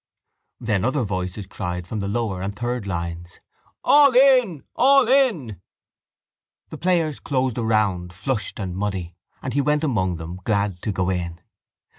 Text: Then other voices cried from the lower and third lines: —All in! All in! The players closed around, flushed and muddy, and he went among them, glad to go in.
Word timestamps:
Then 0.59 0.83
other 0.83 1.03
voices 1.03 1.45
cried 1.45 1.85
from 1.85 1.99
the 1.99 2.07
lower 2.07 2.41
and 2.41 2.55
third 2.55 2.87
lines: 2.87 3.39
—All 3.83 4.15
in! 4.15 4.63
All 4.75 5.07
in! 5.07 5.61
The 6.69 6.79
players 6.79 7.19
closed 7.19 7.59
around, 7.59 8.11
flushed 8.11 8.57
and 8.59 8.75
muddy, 8.75 9.13
and 9.43 9.53
he 9.53 9.61
went 9.61 9.83
among 9.83 10.15
them, 10.15 10.39
glad 10.43 10.81
to 10.81 10.91
go 10.91 11.11
in. 11.11 11.39